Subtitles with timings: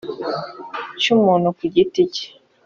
[0.99, 2.25] cy’umuntu ku giti cye